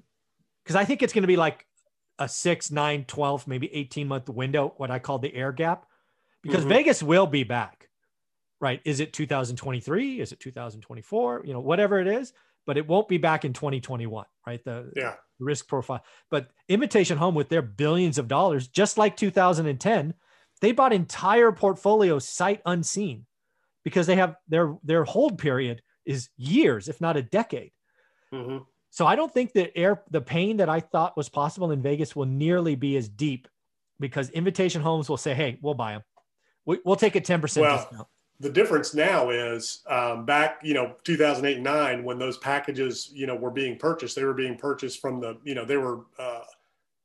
because 0.62 0.76
I 0.76 0.84
think 0.84 1.02
it's 1.02 1.12
going 1.12 1.22
to 1.22 1.28
be 1.28 1.36
like 1.36 1.66
a 2.18 2.28
six, 2.28 2.70
nine, 2.70 3.04
12, 3.06 3.48
maybe 3.48 3.72
18 3.74 4.06
month 4.06 4.28
window, 4.28 4.74
what 4.76 4.90
I 4.90 4.98
call 4.98 5.18
the 5.18 5.34
air 5.34 5.52
gap, 5.52 5.86
because 6.42 6.60
mm-hmm. 6.60 6.68
Vegas 6.68 7.02
will 7.02 7.26
be 7.26 7.44
back 7.44 7.90
right? 8.60 8.80
Is 8.84 9.00
it 9.00 9.12
2023? 9.12 10.20
Is 10.20 10.32
it 10.32 10.40
2024? 10.40 11.42
You 11.44 11.52
know, 11.52 11.60
whatever 11.60 11.98
it 11.98 12.06
is, 12.06 12.32
but 12.66 12.76
it 12.76 12.86
won't 12.86 13.08
be 13.08 13.18
back 13.18 13.44
in 13.44 13.52
2021, 13.52 14.26
right? 14.46 14.62
The 14.64 14.92
yeah. 14.94 15.14
risk 15.38 15.66
profile. 15.66 16.04
But 16.30 16.50
Invitation 16.68 17.18
Home 17.18 17.34
with 17.34 17.48
their 17.48 17.62
billions 17.62 18.18
of 18.18 18.28
dollars, 18.28 18.68
just 18.68 18.98
like 18.98 19.16
2010, 19.16 20.14
they 20.60 20.72
bought 20.72 20.92
entire 20.92 21.52
portfolios 21.52 22.28
sight 22.28 22.60
unseen 22.66 23.24
because 23.84 24.06
they 24.06 24.16
have 24.16 24.36
their 24.48 24.76
their 24.82 25.04
hold 25.04 25.38
period 25.38 25.82
is 26.04 26.28
years, 26.36 26.88
if 26.88 27.00
not 27.00 27.16
a 27.16 27.22
decade. 27.22 27.72
Mm-hmm. 28.32 28.58
So 28.90 29.06
I 29.06 29.14
don't 29.14 29.32
think 29.32 29.52
that 29.52 29.76
air 29.76 30.02
the 30.10 30.20
pain 30.20 30.58
that 30.58 30.68
I 30.68 30.80
thought 30.80 31.16
was 31.16 31.28
possible 31.28 31.70
in 31.70 31.82
Vegas 31.82 32.16
will 32.16 32.26
nearly 32.26 32.74
be 32.74 32.96
as 32.96 33.08
deep 33.08 33.48
because 33.98 34.30
Invitation 34.30 34.82
Homes 34.82 35.08
will 35.08 35.16
say, 35.16 35.34
"Hey, 35.34 35.58
we'll 35.62 35.74
buy 35.74 35.92
them. 35.92 36.02
We, 36.64 36.78
will 36.84 36.96
take 36.96 37.16
a 37.16 37.20
ten 37.20 37.40
percent 37.40 37.66
discount." 37.66 38.08
the 38.40 38.50
difference 38.50 38.94
now 38.94 39.28
is 39.28 39.82
um, 39.86 40.24
back, 40.24 40.60
you 40.62 40.72
know, 40.72 40.94
2008 41.04 41.56
and 41.56 41.64
nine, 41.64 42.02
when 42.02 42.18
those 42.18 42.38
packages, 42.38 43.10
you 43.12 43.26
know, 43.26 43.36
were 43.36 43.50
being 43.50 43.76
purchased, 43.76 44.16
they 44.16 44.24
were 44.24 44.34
being 44.34 44.56
purchased 44.56 44.98
from 44.98 45.20
the, 45.20 45.38
you 45.44 45.54
know, 45.54 45.66
they 45.66 45.76
were 45.76 46.06
uh, 46.18 46.40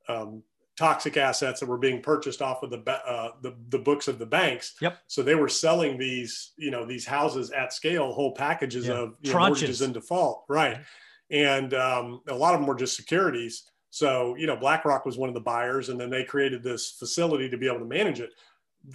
um, 0.08 0.44
toxic 0.78 1.18
assets 1.18 1.60
that 1.60 1.68
were 1.68 1.78
being 1.78 2.02
purchased 2.02 2.42
off 2.42 2.64
of 2.64 2.70
the, 2.70 2.80
uh, 2.90 3.32
the, 3.42 3.56
the 3.70 3.80
books 3.80 4.08
of 4.08 4.20
the 4.20 4.26
banks. 4.26 4.76
Yep. 4.82 4.98
So 5.08 5.24
they 5.24 5.36
were 5.36 5.50
selling 5.50 5.98
these, 5.98 6.52
you 6.58 6.72
know, 6.72 6.86
these 6.86 7.06
houses 7.06 7.52
at 7.52 7.74
scale, 7.74 8.12
whole 8.12 8.34
packages 8.34 8.90
of 8.90 9.16
you 9.22 9.32
know, 9.32 9.40
mortgages 9.40 9.82
in 9.82 9.94
default, 9.94 10.44
right? 10.50 10.80
And 11.32 11.74
um, 11.74 12.22
a 12.28 12.36
lot 12.36 12.54
of 12.54 12.60
them 12.60 12.68
were 12.68 12.76
just 12.76 12.96
securities. 12.96 13.64
So 13.90 14.36
you 14.36 14.46
know, 14.46 14.58
BlackRock 14.58 15.06
was 15.06 15.18
one 15.18 15.30
of 15.30 15.36
the 15.36 15.42
buyers, 15.42 15.88
and 15.88 16.00
then 16.00 16.10
they 16.10 16.26
created 16.26 16.62
this 16.62 16.92
facility 16.92 17.50
to 17.50 17.58
be 17.58 17.68
able 17.68 17.80
to 17.80 17.86
manage 17.86 18.20
it 18.20 18.32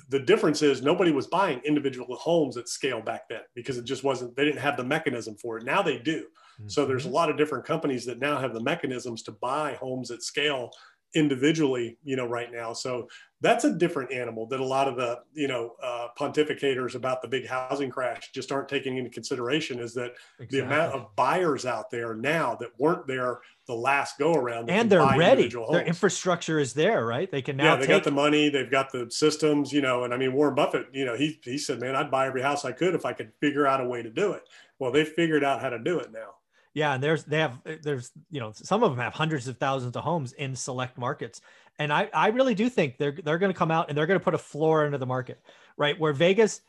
the 0.08 0.18
difference 0.18 0.62
is 0.62 0.82
nobody 0.82 1.10
was 1.10 1.26
buying 1.26 1.60
individual 1.64 2.16
homes 2.16 2.56
at 2.56 2.68
scale 2.68 3.00
back 3.00 3.28
then 3.28 3.40
because 3.54 3.76
it 3.76 3.84
just 3.84 4.04
wasn't 4.04 4.34
they 4.36 4.44
didn't 4.44 4.60
have 4.60 4.76
the 4.76 4.84
mechanism 4.84 5.34
for 5.36 5.58
it 5.58 5.64
now 5.64 5.82
they 5.82 5.98
do 5.98 6.20
mm-hmm. 6.20 6.68
so 6.68 6.84
there's 6.84 7.04
a 7.04 7.08
mm-hmm. 7.08 7.16
lot 7.16 7.30
of 7.30 7.36
different 7.36 7.64
companies 7.64 8.04
that 8.04 8.18
now 8.18 8.38
have 8.38 8.54
the 8.54 8.62
mechanisms 8.62 9.22
to 9.22 9.32
buy 9.32 9.74
homes 9.74 10.10
at 10.10 10.22
scale 10.22 10.70
individually 11.14 11.98
you 12.04 12.16
know 12.16 12.26
right 12.26 12.52
now. 12.52 12.72
So 12.72 13.08
that's 13.40 13.64
a 13.64 13.72
different 13.72 14.12
animal 14.12 14.46
that 14.46 14.60
a 14.60 14.64
lot 14.64 14.86
of 14.86 14.96
the 14.96 15.20
you 15.32 15.48
know 15.48 15.74
uh, 15.82 16.08
pontificators 16.18 16.94
about 16.94 17.22
the 17.22 17.28
big 17.28 17.46
housing 17.46 17.90
crash 17.90 18.30
just 18.32 18.52
aren't 18.52 18.68
taking 18.68 18.98
into 18.98 19.10
consideration 19.10 19.78
is 19.78 19.94
that 19.94 20.12
exactly. 20.38 20.60
the 20.60 20.66
amount 20.66 20.94
of 20.94 21.14
buyers 21.16 21.64
out 21.64 21.90
there 21.90 22.14
now 22.14 22.54
that 22.60 22.68
weren't 22.78 23.06
there 23.06 23.40
the 23.66 23.74
last 23.74 24.18
go 24.18 24.34
around 24.34 24.68
and 24.68 24.90
they're 24.90 25.04
ready. 25.16 25.48
their 25.48 25.84
infrastructure 25.84 26.58
is 26.58 26.74
there 26.74 27.06
right? 27.06 27.30
They 27.30 27.42
can 27.42 27.56
now 27.56 27.64
yeah 27.64 27.76
they 27.76 27.82
take... 27.82 27.88
got 27.88 28.04
the 28.04 28.10
money 28.10 28.48
they've 28.48 28.70
got 28.70 28.92
the 28.92 29.10
systems 29.10 29.72
you 29.72 29.80
know 29.80 30.04
and 30.04 30.12
i 30.12 30.16
mean 30.16 30.32
warren 30.32 30.54
buffett 30.54 30.86
you 30.92 31.04
know 31.04 31.16
he, 31.16 31.38
he 31.44 31.56
said 31.56 31.80
man 31.80 31.94
i'd 31.94 32.10
buy 32.10 32.26
every 32.26 32.42
house 32.42 32.64
i 32.64 32.72
could 32.72 32.94
if 32.94 33.04
i 33.04 33.12
could 33.12 33.32
figure 33.40 33.66
out 33.66 33.80
a 33.80 33.84
way 33.84 34.02
to 34.02 34.10
do 34.10 34.32
it. 34.32 34.42
Well 34.78 34.92
they 34.92 35.04
figured 35.04 35.44
out 35.44 35.60
how 35.60 35.70
to 35.70 35.78
do 35.78 35.98
it 35.98 36.12
now 36.12 36.34
Yeah, 36.72 36.94
and 36.94 37.02
there's 37.02 37.24
they 37.24 37.38
have 37.38 37.58
eh, 37.66 37.76
there's 37.82 38.10
you 38.30 38.40
know 38.40 38.52
some 38.54 38.82
of 38.82 38.90
them 38.90 38.98
have 39.00 39.12
hundreds 39.12 39.48
of 39.48 39.58
thousands 39.58 39.96
of 39.96 40.04
homes 40.04 40.32
in 40.32 40.54
select 40.54 40.98
markets, 40.98 41.40
and 41.78 41.92
I 41.92 42.08
I 42.14 42.28
really 42.28 42.54
do 42.54 42.68
think 42.68 42.96
they're 42.96 43.16
they're 43.24 43.38
going 43.38 43.52
to 43.52 43.58
come 43.58 43.70
out 43.70 43.88
and 43.88 43.98
they're 43.98 44.06
going 44.06 44.20
to 44.20 44.24
put 44.24 44.34
a 44.34 44.38
floor 44.38 44.86
into 44.86 44.98
the 44.98 45.06
market, 45.06 45.40
right? 45.76 45.98
Where 45.98 46.12
Vegas, 46.12 46.60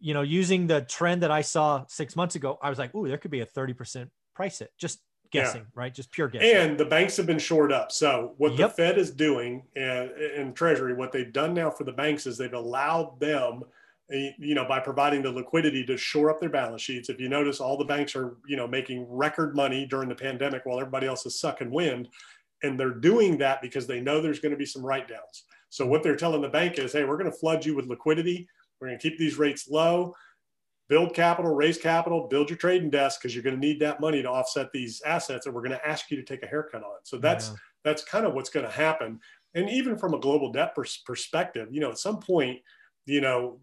you 0.00 0.12
know, 0.12 0.22
using 0.22 0.66
the 0.66 0.82
trend 0.82 1.22
that 1.22 1.30
I 1.30 1.40
saw 1.40 1.84
six 1.88 2.14
months 2.14 2.34
ago, 2.34 2.58
I 2.62 2.68
was 2.68 2.78
like, 2.78 2.94
ooh, 2.94 3.08
there 3.08 3.18
could 3.18 3.30
be 3.30 3.40
a 3.40 3.46
thirty 3.46 3.72
percent 3.72 4.10
price 4.34 4.60
it. 4.60 4.70
Just 4.76 5.00
guessing, 5.30 5.62
yeah. 5.62 5.66
right? 5.74 5.94
Just 5.94 6.12
pure 6.12 6.28
guessing. 6.28 6.54
And 6.54 6.78
the 6.78 6.84
banks 6.84 7.16
have 7.16 7.26
been 7.26 7.38
shored 7.38 7.72
up. 7.72 7.90
So 7.90 8.34
what 8.36 8.58
yep. 8.58 8.70
the 8.70 8.82
Fed 8.82 8.98
is 8.98 9.10
doing 9.10 9.62
eh, 9.76 9.80
eh, 9.80 10.02
and, 10.02 10.10
and 10.20 10.56
Treasury, 10.56 10.94
what 10.94 11.10
they've 11.10 11.32
done 11.32 11.54
now 11.54 11.70
for 11.70 11.84
the 11.84 11.92
banks 11.92 12.26
is 12.26 12.36
they've 12.36 12.52
allowed 12.52 13.18
them– 13.18 13.62
Eh, 14.10 14.30
you 14.38 14.54
know, 14.54 14.64
by 14.64 14.80
providing 14.80 15.20
the 15.22 15.30
liquidity 15.30 15.84
to 15.84 15.96
shore 15.98 16.30
up 16.30 16.40
their 16.40 16.48
balance 16.48 16.80
sheets. 16.80 17.10
If 17.10 17.20
you 17.20 17.28
notice, 17.28 17.60
all 17.60 17.76
the 17.76 17.84
banks 17.84 18.16
are, 18.16 18.38
you 18.46 18.56
know, 18.56 18.66
making 18.66 19.06
record 19.08 19.54
money 19.54 19.86
during 19.86 20.08
the 20.08 20.14
pandemic 20.14 20.64
while 20.64 20.80
everybody 20.80 21.06
else 21.06 21.26
is 21.26 21.38
sucking 21.38 21.70
wind. 21.70 22.08
And 22.62 22.80
they're 22.80 22.90
doing 22.94 23.36
that 23.38 23.60
because 23.60 23.86
they 23.86 24.00
know 24.00 24.20
there's 24.20 24.40
going 24.40 24.52
to 24.52 24.58
be 24.58 24.66
some 24.66 24.84
write 24.84 25.08
downs. 25.08 25.44
So 25.68 25.86
what 25.86 26.02
they're 26.02 26.16
telling 26.16 26.40
the 26.40 26.48
bank 26.48 26.78
is, 26.78 26.94
hey, 26.94 27.04
we're 27.04 27.18
going 27.18 27.30
to 27.30 27.36
flood 27.36 27.66
you 27.66 27.76
with 27.76 27.86
liquidity. 27.86 28.48
We're 28.80 28.88
going 28.88 28.98
to 28.98 29.10
keep 29.10 29.18
these 29.18 29.36
rates 29.36 29.68
low, 29.68 30.14
build 30.88 31.14
capital, 31.14 31.54
raise 31.54 31.76
capital, 31.76 32.28
build 32.28 32.48
your 32.48 32.56
trading 32.56 32.88
desk 32.88 33.20
because 33.20 33.34
you're 33.34 33.44
going 33.44 33.60
to 33.60 33.66
need 33.66 33.78
that 33.80 34.00
money 34.00 34.22
to 34.22 34.30
offset 34.30 34.72
these 34.72 35.02
assets 35.02 35.44
that 35.44 35.52
we're 35.52 35.60
going 35.60 35.78
to 35.78 35.86
ask 35.86 36.10
you 36.10 36.16
to 36.16 36.22
take 36.22 36.42
a 36.42 36.46
haircut 36.46 36.82
on. 36.82 36.96
So 37.02 37.18
that's 37.18 37.48
yeah. 37.48 37.56
that's 37.84 38.04
kind 38.04 38.24
of 38.24 38.32
what's 38.32 38.48
going 38.48 38.64
to 38.64 38.72
happen. 38.72 39.20
And 39.54 39.68
even 39.68 39.98
from 39.98 40.14
a 40.14 40.18
global 40.18 40.50
debt 40.50 40.74
pers- 40.74 41.02
perspective, 41.04 41.68
you 41.70 41.80
know, 41.80 41.90
at 41.90 41.98
some 41.98 42.20
point, 42.20 42.60
you 43.04 43.20
know, 43.20 43.58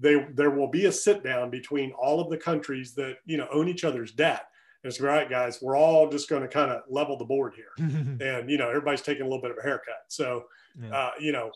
they, 0.00 0.26
there 0.34 0.50
will 0.50 0.68
be 0.68 0.86
a 0.86 0.92
sit 0.92 1.22
down 1.22 1.50
between 1.50 1.92
all 1.92 2.20
of 2.20 2.30
the 2.30 2.36
countries 2.36 2.94
that, 2.94 3.16
you 3.26 3.36
know, 3.36 3.48
own 3.52 3.68
each 3.68 3.84
other's 3.84 4.12
debt. 4.12 4.46
And 4.82 4.92
it's 4.92 5.00
all 5.00 5.08
right, 5.08 5.28
guys, 5.28 5.58
we're 5.60 5.76
all 5.76 6.08
just 6.08 6.28
going 6.28 6.42
to 6.42 6.48
kind 6.48 6.70
of 6.70 6.82
level 6.88 7.16
the 7.16 7.24
board 7.24 7.54
here. 7.54 7.72
and, 8.20 8.48
you 8.48 8.58
know, 8.58 8.68
everybody's 8.68 9.02
taking 9.02 9.22
a 9.22 9.24
little 9.24 9.42
bit 9.42 9.50
of 9.50 9.58
a 9.58 9.62
haircut. 9.62 10.04
So, 10.08 10.44
yeah. 10.80 10.96
uh, 10.96 11.10
you 11.20 11.32
know, 11.32 11.50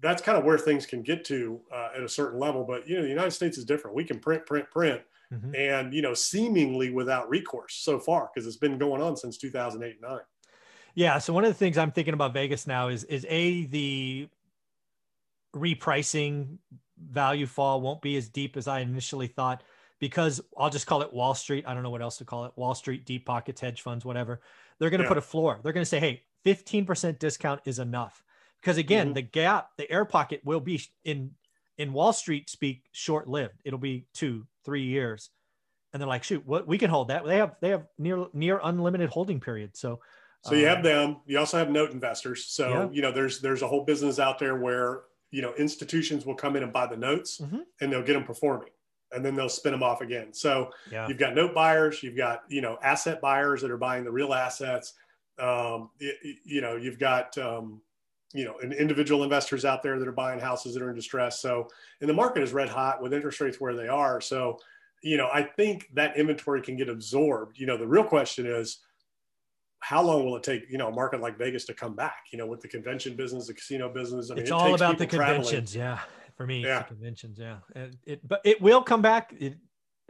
that's 0.00 0.22
kind 0.22 0.38
of 0.38 0.44
where 0.44 0.58
things 0.58 0.86
can 0.86 1.02
get 1.02 1.24
to 1.26 1.60
uh, 1.74 1.88
at 1.96 2.02
a 2.02 2.08
certain 2.08 2.38
level. 2.38 2.64
But, 2.64 2.88
you 2.88 2.96
know, 2.96 3.02
the 3.02 3.08
United 3.08 3.32
States 3.32 3.58
is 3.58 3.64
different. 3.64 3.96
We 3.96 4.04
can 4.04 4.20
print, 4.20 4.46
print, 4.46 4.70
print. 4.70 5.02
Mm-hmm. 5.32 5.54
And, 5.56 5.92
you 5.92 6.02
know, 6.02 6.14
seemingly 6.14 6.90
without 6.90 7.28
recourse 7.28 7.74
so 7.74 7.98
far, 7.98 8.30
because 8.32 8.46
it's 8.46 8.58
been 8.58 8.78
going 8.78 9.02
on 9.02 9.16
since 9.16 9.38
2008 9.38 9.90
and 9.90 10.00
9. 10.00 10.20
Yeah. 10.94 11.18
So 11.18 11.32
one 11.32 11.44
of 11.44 11.50
the 11.50 11.54
things 11.54 11.76
I'm 11.78 11.90
thinking 11.90 12.14
about 12.14 12.32
Vegas 12.32 12.66
now 12.66 12.88
is 12.88 13.04
is 13.04 13.26
a 13.28 13.66
the 13.66 14.28
repricing 15.54 16.58
value 16.98 17.46
fall 17.46 17.80
won't 17.80 18.02
be 18.02 18.16
as 18.16 18.28
deep 18.28 18.56
as 18.56 18.68
I 18.68 18.80
initially 18.80 19.26
thought 19.26 19.62
because 19.98 20.40
I'll 20.56 20.70
just 20.70 20.86
call 20.86 21.02
it 21.02 21.12
Wall 21.12 21.34
Street. 21.34 21.64
I 21.66 21.74
don't 21.74 21.82
know 21.82 21.90
what 21.90 22.02
else 22.02 22.18
to 22.18 22.24
call 22.24 22.44
it. 22.44 22.52
Wall 22.56 22.74
Street, 22.74 23.04
deep 23.04 23.26
pockets, 23.26 23.60
hedge 23.60 23.82
funds, 23.82 24.04
whatever. 24.04 24.40
They're 24.78 24.90
going 24.90 25.00
to 25.00 25.04
yeah. 25.04 25.08
put 25.08 25.18
a 25.18 25.22
floor. 25.22 25.60
They're 25.62 25.72
going 25.72 25.84
to 25.84 25.88
say, 25.88 26.00
hey, 26.00 26.22
15% 26.44 27.18
discount 27.18 27.60
is 27.64 27.78
enough. 27.78 28.22
Because 28.60 28.78
again, 28.78 29.08
mm-hmm. 29.08 29.14
the 29.14 29.22
gap, 29.22 29.70
the 29.76 29.90
air 29.90 30.04
pocket 30.04 30.40
will 30.44 30.60
be 30.60 30.82
in 31.04 31.32
in 31.78 31.92
Wall 31.92 32.12
Street 32.12 32.48
speak 32.48 32.84
short 32.92 33.28
lived. 33.28 33.60
It'll 33.64 33.78
be 33.78 34.06
two, 34.14 34.46
three 34.64 34.84
years. 34.84 35.30
And 35.92 36.00
they're 36.00 36.08
like, 36.08 36.24
shoot, 36.24 36.46
what 36.46 36.66
we 36.66 36.78
can 36.78 36.90
hold 36.90 37.08
that. 37.08 37.24
They 37.24 37.36
have 37.36 37.56
they 37.60 37.70
have 37.70 37.86
near 37.98 38.26
near 38.32 38.60
unlimited 38.62 39.10
holding 39.10 39.40
period. 39.40 39.76
So 39.76 40.00
so 40.42 40.54
you 40.54 40.66
have 40.66 40.78
um, 40.78 40.82
them. 40.82 41.16
You 41.26 41.38
also 41.38 41.58
have 41.58 41.70
note 41.70 41.90
investors. 41.90 42.46
So 42.46 42.68
yeah. 42.68 42.88
you 42.92 43.02
know, 43.02 43.12
there's 43.12 43.40
there's 43.40 43.62
a 43.62 43.68
whole 43.68 43.84
business 43.84 44.18
out 44.18 44.38
there 44.38 44.56
where 44.56 45.02
you 45.30 45.42
know 45.42 45.52
institutions 45.54 46.24
will 46.24 46.34
come 46.34 46.56
in 46.56 46.62
and 46.62 46.72
buy 46.72 46.86
the 46.86 46.96
notes 46.96 47.40
mm-hmm. 47.40 47.58
and 47.80 47.92
they'll 47.92 48.02
get 48.02 48.14
them 48.14 48.24
performing 48.24 48.70
and 49.12 49.24
then 49.24 49.34
they'll 49.34 49.48
spin 49.48 49.72
them 49.72 49.82
off 49.82 50.00
again. 50.00 50.32
So 50.32 50.70
yeah. 50.90 51.06
you've 51.08 51.18
got 51.18 51.34
note 51.34 51.54
buyers 51.54 52.02
you've 52.02 52.16
got 52.16 52.42
you 52.48 52.60
know 52.60 52.78
asset 52.82 53.20
buyers 53.20 53.62
that 53.62 53.70
are 53.70 53.76
buying 53.76 54.04
the 54.04 54.12
real 54.12 54.34
assets. 54.34 54.94
Um, 55.38 55.90
you, 55.98 56.12
you, 56.44 56.60
know 56.60 56.76
you've 56.76 56.98
got 56.98 57.36
um, 57.38 57.80
you 58.32 58.44
know 58.44 58.58
individual 58.60 59.22
investors 59.22 59.64
out 59.64 59.82
there 59.82 59.98
that 59.98 60.08
are 60.08 60.12
buying 60.12 60.40
houses 60.40 60.74
that 60.74 60.82
are 60.82 60.90
in 60.90 60.96
distress. 60.96 61.40
So 61.40 61.68
and 62.00 62.08
the 62.08 62.14
market 62.14 62.42
is 62.42 62.52
red 62.52 62.68
hot 62.68 63.02
with 63.02 63.14
interest 63.14 63.40
rates 63.40 63.60
where 63.60 63.74
they 63.74 63.88
are. 63.88 64.20
So 64.20 64.58
you 65.02 65.18
know 65.18 65.28
i 65.32 65.42
think 65.42 65.90
that 65.92 66.16
inventory 66.16 66.62
can 66.62 66.76
get 66.76 66.88
absorbed. 66.88 67.58
You 67.58 67.66
know 67.66 67.76
the 67.76 67.86
real 67.86 68.04
question 68.04 68.46
is 68.46 68.78
how 69.80 70.02
long 70.02 70.24
will 70.24 70.36
it 70.36 70.42
take, 70.42 70.70
you 70.70 70.78
know, 70.78 70.88
a 70.88 70.92
market 70.92 71.20
like 71.20 71.38
Vegas 71.38 71.64
to 71.66 71.74
come 71.74 71.94
back, 71.94 72.24
you 72.32 72.38
know, 72.38 72.46
with 72.46 72.60
the 72.60 72.68
convention 72.68 73.14
business, 73.14 73.46
the 73.46 73.54
casino 73.54 73.88
business? 73.88 74.30
I 74.30 74.34
mean, 74.34 74.42
it's 74.42 74.50
it 74.50 74.54
all 74.54 74.74
about 74.74 74.98
the 74.98 75.06
conventions. 75.06 75.72
Traveling. 75.72 75.98
Yeah. 75.98 76.00
For 76.36 76.46
me, 76.46 76.62
yeah. 76.62 76.82
conventions. 76.82 77.38
Yeah. 77.38 77.58
And 77.74 77.96
it, 78.04 78.26
but 78.26 78.40
it 78.44 78.60
will 78.60 78.82
come 78.82 79.00
back. 79.00 79.34
It, 79.38 79.56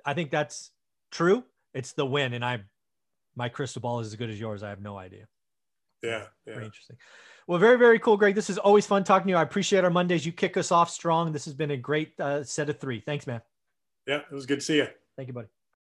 I 0.04 0.12
think 0.14 0.30
that's 0.30 0.72
true. 1.12 1.44
It's 1.72 1.92
the 1.92 2.04
win. 2.04 2.32
And 2.32 2.44
I, 2.44 2.62
my 3.36 3.48
crystal 3.48 3.80
ball 3.80 4.00
is 4.00 4.08
as 4.08 4.16
good 4.16 4.30
as 4.30 4.40
yours. 4.40 4.62
I 4.62 4.70
have 4.70 4.80
no 4.80 4.96
idea. 4.98 5.26
Yeah. 6.02 6.24
yeah. 6.46 6.54
Very 6.54 6.64
interesting. 6.64 6.96
Well, 7.46 7.60
very, 7.60 7.78
very 7.78 8.00
cool, 8.00 8.16
Greg. 8.16 8.34
This 8.34 8.50
is 8.50 8.58
always 8.58 8.86
fun 8.86 9.04
talking 9.04 9.28
to 9.28 9.30
you. 9.30 9.36
I 9.36 9.42
appreciate 9.42 9.84
our 9.84 9.90
Mondays. 9.90 10.26
You 10.26 10.32
kick 10.32 10.56
us 10.56 10.72
off 10.72 10.90
strong. 10.90 11.30
This 11.32 11.44
has 11.44 11.54
been 11.54 11.70
a 11.70 11.76
great 11.76 12.18
uh, 12.18 12.42
set 12.42 12.68
of 12.68 12.80
three. 12.80 12.98
Thanks, 12.98 13.26
man. 13.26 13.40
Yeah. 14.06 14.22
It 14.28 14.34
was 14.34 14.46
good 14.46 14.60
to 14.60 14.64
see 14.64 14.78
you. 14.78 14.88
Thank 15.16 15.28
you, 15.28 15.34
buddy. 15.34 15.48